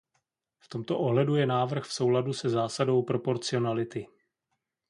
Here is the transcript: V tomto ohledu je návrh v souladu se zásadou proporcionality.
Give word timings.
V 0.59 0.67
tomto 0.69 0.99
ohledu 0.99 1.35
je 1.35 1.45
návrh 1.45 1.83
v 1.83 1.93
souladu 1.93 2.33
se 2.33 2.49
zásadou 2.49 3.03
proporcionality. 3.03 4.07